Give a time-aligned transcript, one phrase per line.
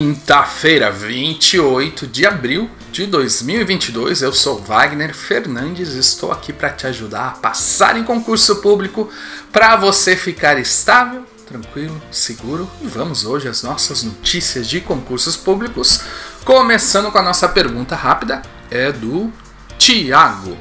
[0.00, 7.26] Quinta-feira, 28 de abril de 2022, eu sou Wagner Fernandes, estou aqui para te ajudar
[7.26, 9.10] a passar em concurso público
[9.50, 12.70] para você ficar estável, tranquilo, seguro.
[12.80, 16.02] E vamos hoje às nossas notícias de concursos públicos,
[16.44, 18.40] começando com a nossa pergunta rápida,
[18.70, 19.32] é do
[19.78, 20.56] Tiago.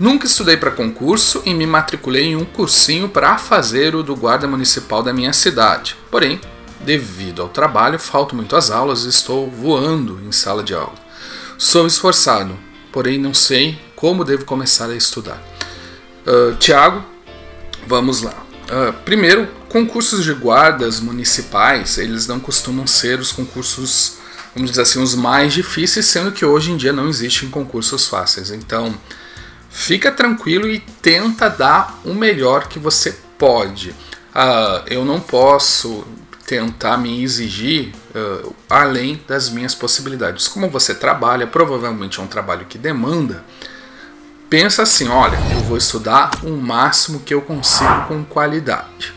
[0.00, 4.48] Nunca estudei para concurso e me matriculei em um cursinho para fazer o do guarda
[4.48, 5.96] municipal da minha cidade.
[6.10, 6.40] Porém,
[6.84, 10.94] Devido ao trabalho, falto muito às aulas e estou voando em sala de aula.
[11.56, 12.58] Sou esforçado,
[12.92, 15.42] porém não sei como devo começar a estudar.
[16.26, 17.02] Uh, Tiago,
[17.86, 18.34] vamos lá.
[18.64, 24.18] Uh, primeiro, concursos de guardas municipais, eles não costumam ser os concursos,
[24.54, 28.50] vamos dizer assim, os mais difíceis, sendo que hoje em dia não existem concursos fáceis.
[28.50, 28.94] Então,
[29.70, 33.90] fica tranquilo e tenta dar o melhor que você pode.
[34.34, 36.04] Uh, eu não posso
[36.46, 40.46] tentar me exigir uh, além das minhas possibilidades.
[40.48, 43.44] Como você trabalha, provavelmente é um trabalho que demanda.
[44.48, 49.12] Pensa assim, olha, eu vou estudar o máximo que eu consigo com qualidade.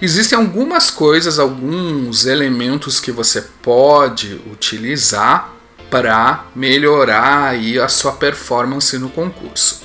[0.00, 5.52] Existem algumas coisas, alguns elementos que você pode utilizar
[5.90, 9.82] para melhorar aí a sua performance no concurso.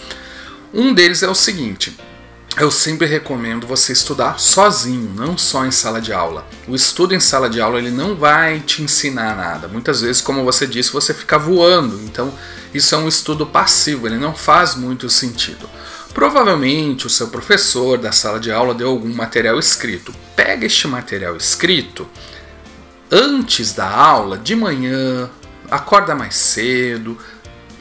[0.74, 1.96] Um deles é o seguinte:
[2.60, 6.46] eu sempre recomendo você estudar sozinho, não só em sala de aula.
[6.68, 9.70] O estudo em sala de aula ele não vai te ensinar nada.
[9.70, 12.02] Muitas vezes, como você disse, você fica voando.
[12.04, 12.34] Então,
[12.74, 15.70] isso é um estudo passivo, ele não faz muito sentido.
[16.14, 20.14] Provavelmente o seu professor da sala de aula deu algum material escrito.
[20.36, 22.10] Pega este material escrito
[23.10, 25.30] antes da aula, de manhã,
[25.72, 27.18] acorda mais cedo,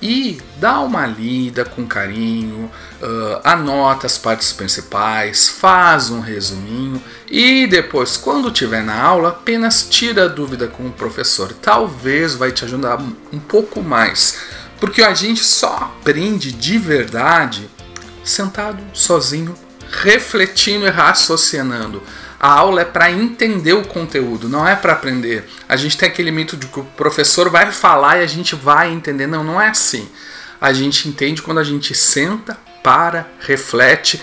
[0.01, 2.71] e dá uma lida com carinho,
[3.03, 9.87] uh, anota as partes principais, faz um resuminho e depois, quando tiver na aula, apenas
[9.89, 11.53] tira a dúvida com o professor.
[11.53, 12.99] Talvez vai te ajudar
[13.33, 14.41] um pouco mais,
[14.81, 17.69] porque a gente só aprende de verdade
[18.25, 19.55] sentado, sozinho,
[19.91, 22.03] refletindo e raciocinando.
[22.41, 25.49] A aula é para entender o conteúdo, não é para aprender.
[25.69, 28.93] A gente tem aquele mito de que o professor vai falar e a gente vai
[28.93, 29.27] entender.
[29.27, 30.09] Não, não é assim.
[30.61, 34.23] A gente entende quando a gente senta, para, reflete,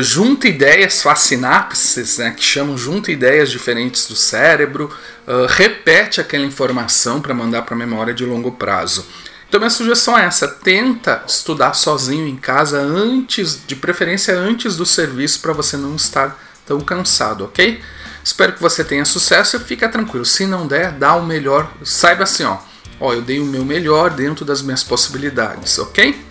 [0.00, 4.90] junta ideias, faz sinapses, né, que chamam junta ideias diferentes do cérebro,
[5.26, 9.06] uh, repete aquela informação para mandar para a memória de longo prazo.
[9.48, 14.84] Então minha sugestão é essa: tenta estudar sozinho em casa antes, de preferência antes do
[14.84, 16.36] serviço, para você não estar
[16.66, 17.80] tão cansado, ok?
[18.22, 20.24] Espero que você tenha sucesso e fica tranquilo.
[20.24, 21.70] Se não der, dá o melhor.
[21.82, 22.58] Saiba assim, ó.
[22.98, 26.24] Ó, eu dei o meu melhor dentro das minhas possibilidades, ok?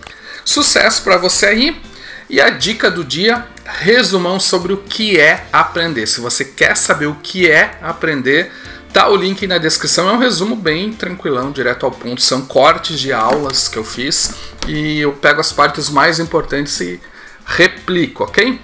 [0.44, 1.82] Sucesso para você aí.
[2.28, 6.06] E a dica do dia, resumão sobre o que é aprender.
[6.06, 8.50] Se você quer saber o que é aprender,
[8.92, 10.08] tá o link na descrição.
[10.08, 12.22] É um resumo bem tranquilão, direto ao ponto.
[12.22, 14.34] São cortes de aulas que eu fiz
[14.66, 17.00] e eu pego as partes mais importantes e
[17.46, 18.58] replico, ok?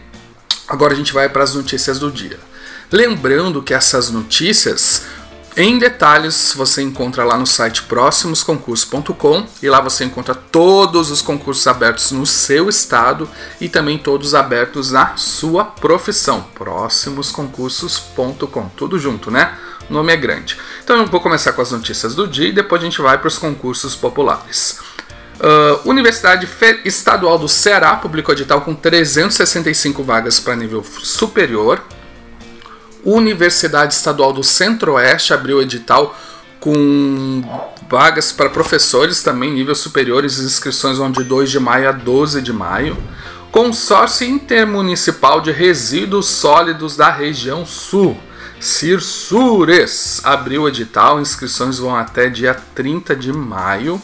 [0.70, 2.38] Agora a gente vai para as notícias do dia.
[2.92, 5.02] Lembrando que essas notícias
[5.56, 11.66] em detalhes você encontra lá no site próximosconcursos.com e lá você encontra todos os concursos
[11.66, 13.28] abertos no seu estado
[13.60, 16.46] e também todos abertos na sua profissão.
[16.54, 19.58] Próximosconcursos.com, tudo junto, né?
[19.90, 20.56] O nome é grande.
[20.84, 23.26] Então eu vou começar com as notícias do dia e depois a gente vai para
[23.26, 24.78] os concursos populares.
[25.40, 26.46] Uh, Universidade
[26.84, 31.82] Estadual do Ceará publicou edital com 365 vagas para nível superior.
[33.02, 36.14] Universidade Estadual do Centro-Oeste abriu edital
[36.60, 37.42] com
[37.88, 42.52] vagas para professores também, nível superiores, inscrições vão de 2 de maio a 12 de
[42.52, 42.96] maio.
[43.50, 48.16] Consórcio Intermunicipal de Resíduos Sólidos da Região Sul,
[48.60, 54.00] Cirsures, abriu edital, inscrições vão até dia 30 de maio.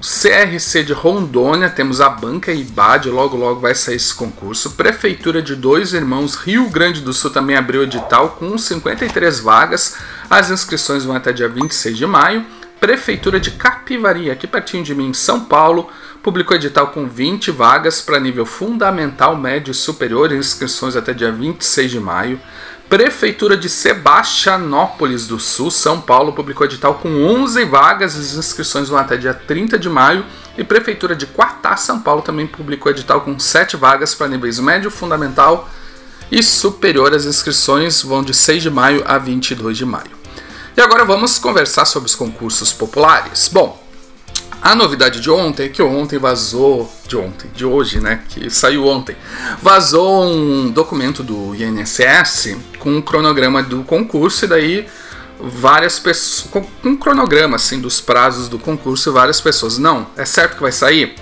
[0.00, 4.72] CRC de Rondônia, temos a Banca IBAD, logo logo vai sair esse concurso.
[4.72, 9.96] Prefeitura de Dois Irmãos, Rio Grande do Sul também abriu edital com 53 vagas.
[10.28, 12.44] As inscrições vão até dia 26 de maio.
[12.78, 15.88] Prefeitura de Capivari, aqui pertinho de mim, em São Paulo,
[16.22, 21.90] publicou edital com 20 vagas para nível fundamental, médio e superior, inscrições até dia 26
[21.90, 22.38] de maio.
[22.88, 28.96] Prefeitura de Sebastianópolis do Sul, São Paulo, publicou edital com 11 vagas, as inscrições vão
[28.96, 30.24] até dia 30 de maio.
[30.56, 34.88] E Prefeitura de Quatá, São Paulo, também publicou edital com 7 vagas para níveis médio,
[34.88, 35.68] fundamental
[36.30, 37.12] e superior.
[37.12, 40.16] As inscrições vão de 6 de maio a 22 de maio.
[40.76, 43.50] E agora vamos conversar sobre os concursos populares.
[43.52, 43.84] Bom,
[44.66, 48.84] a novidade de ontem é que ontem vazou, de ontem, de hoje, né, que saiu
[48.84, 49.16] ontem,
[49.62, 54.88] vazou um documento do INSS com um cronograma do concurso e daí
[55.38, 59.78] várias pessoas, com um cronograma assim dos prazos do concurso e várias pessoas.
[59.78, 61.14] Não, é certo que vai sair?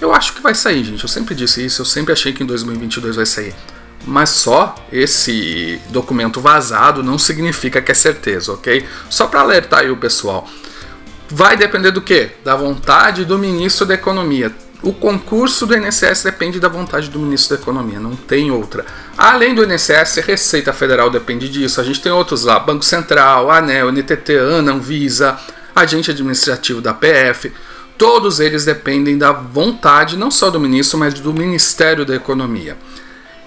[0.00, 1.02] Eu acho que vai sair, gente.
[1.02, 3.54] Eu sempre disse isso, eu sempre achei que em 2022 vai sair.
[4.06, 8.86] Mas só esse documento vazado não significa que é certeza, ok?
[9.10, 10.48] Só para alertar aí o pessoal.
[11.28, 12.30] Vai depender do que?
[12.44, 14.52] Da vontade do ministro da Economia.
[14.82, 18.84] O concurso do INSS depende da vontade do ministro da Economia, não tem outra.
[19.16, 21.80] Além do INSS, Receita Federal depende disso.
[21.80, 25.38] A gente tem outros lá: Banco Central, ANEL, NTT, ANA, Anvisa,
[25.74, 27.52] Agente Administrativo da PF.
[27.98, 32.76] Todos eles dependem da vontade não só do ministro, mas do Ministério da Economia.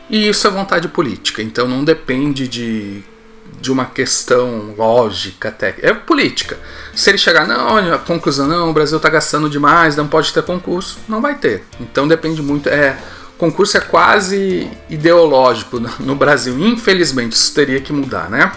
[0.09, 3.03] E isso é vontade política, então não depende de,
[3.59, 5.89] de uma questão lógica, técnica.
[5.89, 6.57] É política.
[6.95, 10.43] Se ele chegar, não, a conclusão, não, o Brasil está gastando demais, não pode ter
[10.43, 11.63] concurso, não vai ter.
[11.79, 12.69] Então depende muito.
[12.69, 12.97] É,
[13.37, 16.57] concurso é quase ideológico no Brasil.
[16.59, 18.51] Infelizmente, isso teria que mudar, né?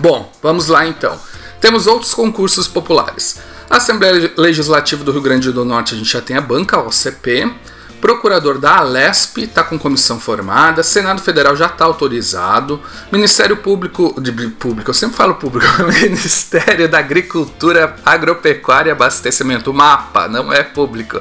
[0.00, 1.18] Bom, vamos lá então.
[1.60, 3.40] Temos outros concursos populares.
[3.68, 6.80] A Assembleia Legislativa do Rio Grande do Norte, a gente já tem a banca, a
[6.80, 7.52] OCP.
[8.00, 12.80] Procurador da Alesp está com comissão formada, Senado Federal já está autorizado,
[13.10, 15.66] Ministério Público, de Público, eu sempre falo público,
[16.00, 21.20] Ministério da Agricultura, Agropecuária e Abastecimento, MAPA, não é público,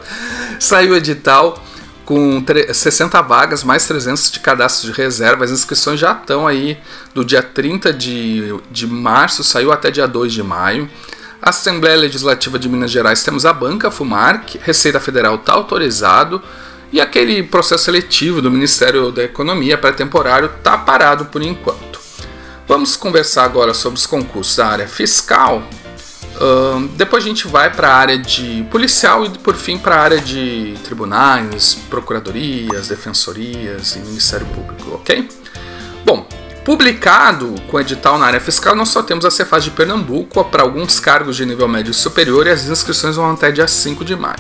[0.60, 1.64] saiu edital
[2.08, 2.42] com
[2.74, 5.44] 60 vagas, mais 300 de cadastro de reserva.
[5.44, 6.78] As inscrições já estão aí
[7.14, 10.90] do dia 30 de, de março, saiu até dia 2 de maio.
[11.42, 16.42] Assembleia Legislativa de Minas Gerais temos a banca FUMARC, Receita Federal está autorizado
[16.92, 22.00] e aquele processo seletivo do Ministério da Economia pré-temporário está parado por enquanto.
[22.68, 25.64] Vamos conversar agora sobre os concursos da área fiscal.
[26.36, 30.00] Uh, depois a gente vai para a área de policial e por fim para a
[30.00, 35.28] área de tribunais, procuradorias, defensorias e Ministério Público, ok?
[36.06, 36.28] Bom,
[36.68, 41.00] Publicado com edital na área fiscal, nós só temos a Cefaz de Pernambuco para alguns
[41.00, 44.36] cargos de nível médio superior e as inscrições vão até dia 5 de maio.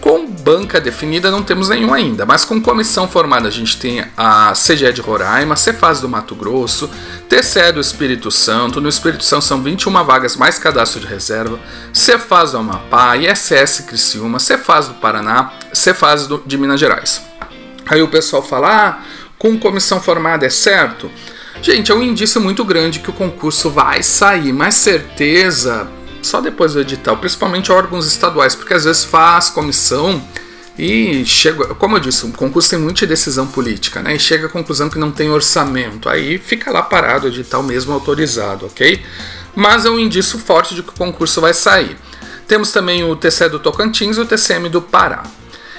[0.00, 4.52] Com banca definida não temos nenhum ainda, mas com comissão formada a gente tem a
[4.52, 6.88] CGE de Roraima, Cefaz do Mato Grosso,
[7.28, 11.58] TCE do Espírito Santo, no Espírito Santo são 21 vagas mais cadastro de reserva,
[11.92, 17.22] Cefaz do Amapá, ISS Criciúma, Cefaz do Paraná, Cefaz do, de Minas Gerais.
[17.86, 18.98] Aí o pessoal fala, ah,
[19.36, 21.10] com comissão formada é certo?
[21.62, 25.88] Gente, é um indício muito grande que o concurso vai sair, mas certeza
[26.22, 30.22] só depois do edital, principalmente órgãos estaduais, porque às vezes faz comissão
[30.78, 34.14] e chega, como eu disse, o concurso tem muita decisão política, né?
[34.14, 37.92] E chega à conclusão que não tem orçamento, aí fica lá parado o edital mesmo
[37.92, 39.02] autorizado, ok?
[39.54, 41.96] Mas é um indício forte de que o concurso vai sair.
[42.46, 45.22] Temos também o TCE do Tocantins e o TCM do Pará.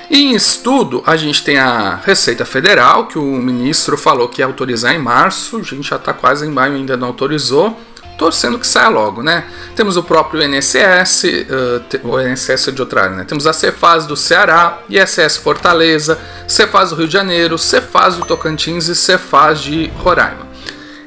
[0.10, 4.46] E em estudo, a gente tem a Receita Federal, que o ministro falou que ia
[4.46, 7.78] autorizar em março, a gente já está quase em maio ainda não autorizou,
[8.18, 9.46] torcendo que saia logo, né?
[9.76, 13.26] Temos o próprio INSS, uh, o INSS de outra área, né?
[13.26, 16.18] Temos a Cefaz do Ceará, ISS Fortaleza,
[16.48, 20.48] Cefaz do Rio de Janeiro, Cefaz do Tocantins e Cefaz de Roraima.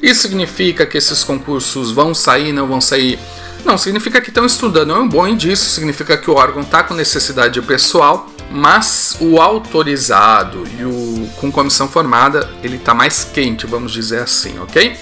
[0.03, 3.19] Isso significa que esses concursos vão sair, não vão sair?
[3.65, 6.95] Não, significa que estão estudando, é um bom indício, significa que o órgão está com
[6.95, 13.67] necessidade de pessoal mas o autorizado e o com comissão formada, ele está mais quente,
[13.67, 14.97] vamos dizer assim, ok?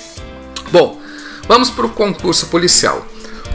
[0.70, 1.00] Bom,
[1.48, 3.06] vamos para o concurso policial.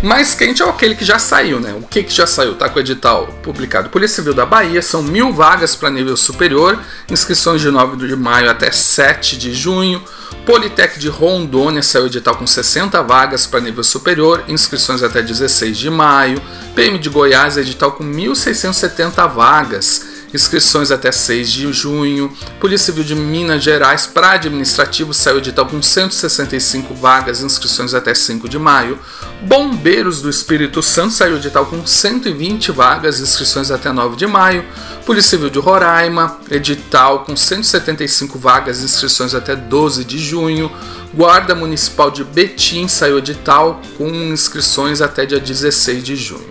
[0.04, 1.74] Mais quente é aquele que já saiu, né?
[1.81, 2.56] O que, que já saiu?
[2.56, 3.90] Tá com o edital publicado.
[3.90, 6.78] Polícia Civil da Bahia, são mil vagas para nível superior,
[7.10, 10.04] inscrições de 9 de maio até 7 de junho.
[10.45, 15.90] Politec de Rondônia saiu edital com 60 vagas para nível superior, inscrições até 16 de
[15.90, 16.42] maio.
[16.76, 22.31] PM de Goiás, edital com 1.670 vagas, inscrições até 6 de junho.
[22.59, 28.49] Polícia Civil de Minas Gerais para administrativo saiu edital com 165 vagas, inscrições até 5
[28.49, 28.99] de maio.
[29.42, 34.66] Bombeiros do Espírito Santo saiu edital com 120 vagas, inscrições até 9 de maio.
[35.06, 40.71] Polícia Civil de Roraima, edital com 175 vagas, inscrições até 12 de junho.
[41.13, 46.49] Guarda Municipal de Betim saiu edital com inscrições até dia 16 de junho.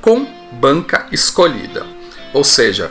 [0.00, 1.84] Com banca escolhida.
[2.32, 2.90] Ou seja,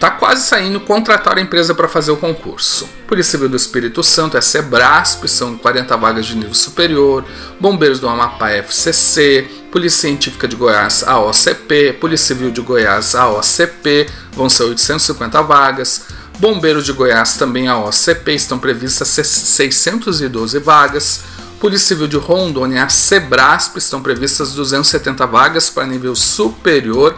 [0.00, 2.88] Tá quase saindo contratar a empresa para fazer o concurso.
[3.06, 7.24] Polícia Civil do Espírito Santo é Sebrasp, são 40 vagas de nível superior.
[7.60, 9.48] Bombeiros do Amapá FCC.
[9.70, 11.94] Polícia Científica de Goiás AOCP.
[12.00, 16.06] Polícia Civil de Goiás AOCP, vão ser 850 vagas.
[16.38, 21.22] Bombeiros de Goiás também AOCP, estão previstas 612 vagas.
[21.60, 27.16] Polícia Civil de Rondônia, a Sebrasp, estão previstas 270 vagas para nível superior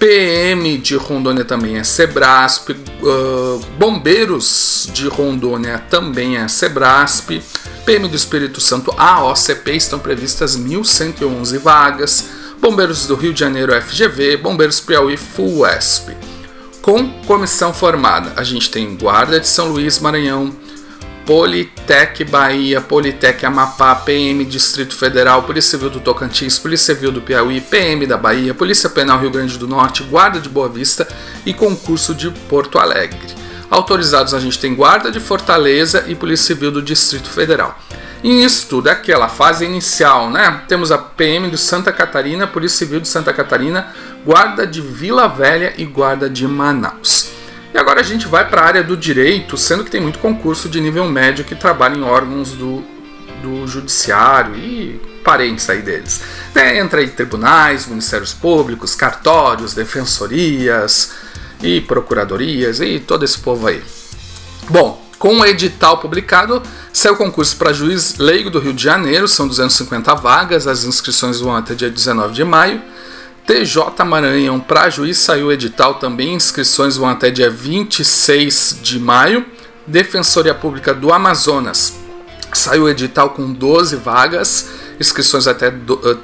[0.00, 7.42] PM de Rondônia também é Sebrasp, uh, Bombeiros de Rondônia também é Sebrasp,
[7.84, 12.30] PM do Espírito Santo AOCP estão previstas 1.111 vagas,
[12.62, 16.16] Bombeiros do Rio de Janeiro FGV, Bombeiros Piauí FUESP.
[16.80, 20.50] Com comissão formada, a gente tem Guarda de São Luís, Maranhão,
[21.26, 27.60] Politec Bahia, Politec Amapá, PM Distrito Federal, Polícia Civil do Tocantins, Polícia Civil do Piauí,
[27.60, 31.06] PM da Bahia, Polícia Penal Rio Grande do Norte, Guarda de Boa Vista
[31.46, 33.20] e concurso de Porto Alegre.
[33.70, 37.78] Autorizados a gente tem Guarda de Fortaleza e Polícia Civil do Distrito Federal.
[38.22, 40.62] E isso tudo é aquela fase inicial, né?
[40.68, 43.94] Temos a PM de Santa Catarina, Polícia Civil de Santa Catarina,
[44.26, 47.29] Guarda de Vila Velha e Guarda de Manaus.
[47.72, 50.68] E agora a gente vai para a área do direito, sendo que tem muito concurso
[50.68, 52.82] de nível médio que trabalha em órgãos do,
[53.42, 56.20] do judiciário e parentes aí deles.
[56.76, 61.12] Entra aí tribunais, ministérios públicos, cartórios, defensorias
[61.62, 63.82] e procuradorias e todo esse povo aí.
[64.68, 66.62] Bom, com o edital publicado,
[66.92, 71.40] saiu o concurso para juiz leigo do Rio de Janeiro, são 250 vagas, as inscrições
[71.40, 72.82] vão até dia 19 de maio.
[73.50, 79.44] TJ Maranhão para juiz saiu edital também, inscrições vão até dia 26 de maio.
[79.84, 81.98] Defensoria Pública do Amazonas
[82.52, 85.74] saiu edital com 12 vagas, inscrições até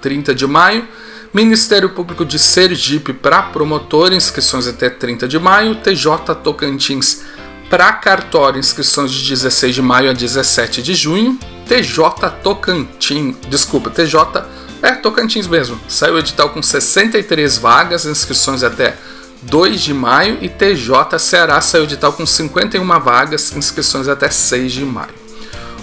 [0.00, 0.86] 30 de maio.
[1.34, 5.74] Ministério Público de Sergipe para promotor, inscrições até 30 de maio.
[5.74, 7.24] TJ Tocantins
[7.68, 11.36] para cartório, inscrições de 16 de maio a 17 de junho.
[11.66, 14.46] TJ Tocantins, desculpa, TJ
[14.82, 15.80] é, Tocantins mesmo.
[15.88, 18.96] Saiu o edital com 63 vagas, inscrições até
[19.42, 20.38] 2 de maio.
[20.40, 25.14] E TJ Ceará saiu o edital com 51 vagas, inscrições até 6 de maio.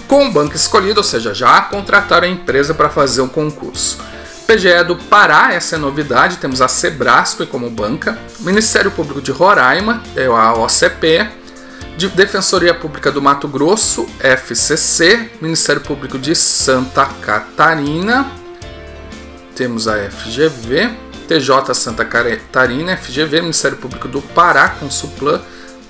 [0.06, 3.98] Com o banco escolhido, ou seja, já contrataram a empresa para fazer o concurso.
[4.46, 9.32] PGE do Pará, essa é a novidade, temos a Sebrasp como banca, Ministério Público de
[9.32, 11.26] Roraima, é a OCP,
[11.96, 18.43] de Defensoria Pública do Mato Grosso, FCC, Ministério Público de Santa Catarina,
[19.54, 20.90] temos a FGV,
[21.28, 25.40] TJ Santa Catarina, FGV, Ministério Público do Pará, com Suplan,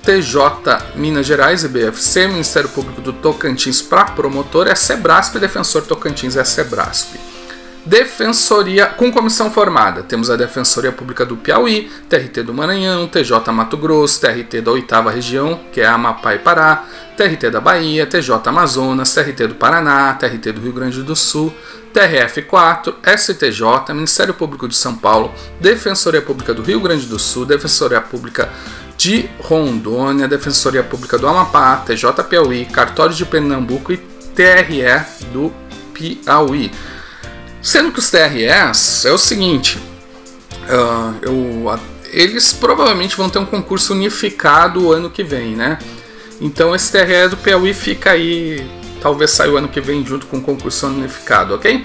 [0.03, 6.35] TJ Minas Gerais e BFC, Ministério Público do Tocantins para promotor é Sebrasp, Defensor Tocantins
[6.35, 7.34] é Sebrasp.
[7.85, 10.01] Defensoria com comissão formada.
[10.01, 15.11] Temos a Defensoria Pública do Piauí, TRT do Maranhão, TJ Mato Grosso, TRT da oitava
[15.11, 20.51] região, que é Amapá e Pará, TRT da Bahia, TJ Amazonas, TRT do Paraná, TRT
[20.51, 21.53] do Rio Grande do Sul,
[21.93, 28.01] TRF4, STJ, Ministério Público de São Paulo, Defensoria Pública do Rio Grande do Sul, Defensoria
[28.01, 28.49] Pública
[28.97, 35.53] de Rondônia, Defensoria Pública do Amapá, TJ Piauí, Cartório de Pernambuco e TRE do
[35.93, 36.71] Piauí.
[37.65, 39.79] Sendo que os TREs é o seguinte,
[40.69, 41.79] uh, eu,
[42.13, 45.79] eles provavelmente vão ter um concurso unificado ano que vem, né?
[46.39, 48.63] Então esse TRE do Piauí fica aí
[49.01, 51.83] talvez saia o ano que vem junto com o concurso unificado, ok?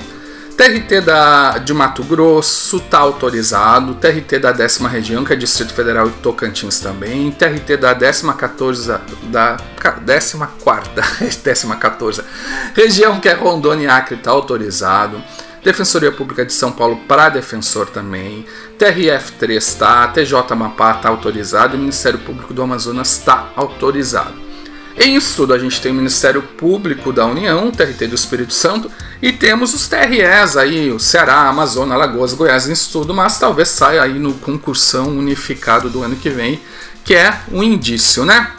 [0.55, 6.09] TRT da, de Mato Grosso está autorizado, TRT da décima região, que é Distrito Federal
[6.09, 8.99] e Tocantins também, TRT da décima 14,
[9.31, 9.57] da
[10.03, 11.03] décima quarta,
[11.43, 12.23] décima 14
[12.75, 15.25] região, que é Rondônia e Acre, está autorizado.
[15.63, 18.47] Defensoria Pública de São Paulo para defensor também,
[18.79, 24.51] TRF3 está, TJ Amapá está autorizado e o Ministério Público do Amazonas está autorizado.
[24.97, 28.91] Em estudo, a gente tem o Ministério Público da União, o TRT do Espírito Santo,
[29.23, 34.03] e temos os TREs aí, o Ceará, Amazonas, Alagoas, Goiás em estudo, mas talvez saia
[34.03, 36.61] aí no concursão unificado do ano que vem,
[37.05, 38.53] que é um indício, né?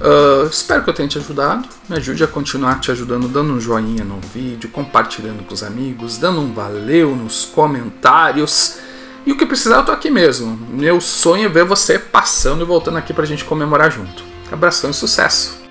[0.00, 1.68] Uh, espero que eu tenha te ajudado.
[1.88, 6.18] Me ajude a continuar te ajudando, dando um joinha no vídeo, compartilhando com os amigos,
[6.18, 8.78] dando um valeu nos comentários.
[9.24, 10.56] E o que precisar, eu tô aqui mesmo.
[10.70, 14.22] Meu sonho é ver você passando e voltando aqui pra gente comemorar junto.
[14.52, 15.65] Abração e sucesso!